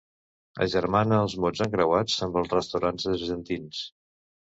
Agermana 0.65 1.19
els 1.27 1.35
mots 1.45 1.63
encreuats 1.67 2.19
amb 2.29 2.43
els 2.43 2.53
restaurants 2.59 3.11
argentins. 3.17 3.89